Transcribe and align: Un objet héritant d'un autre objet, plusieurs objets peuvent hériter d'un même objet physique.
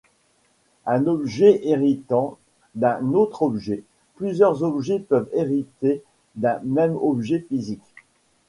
Un 0.87 1.05
objet 1.05 1.59
héritant 1.67 2.39
d'un 2.73 3.13
autre 3.13 3.43
objet, 3.43 3.83
plusieurs 4.15 4.63
objets 4.63 4.97
peuvent 4.99 5.29
hériter 5.31 6.01
d'un 6.33 6.59
même 6.63 6.95
objet 6.95 7.37
physique. 7.47 7.93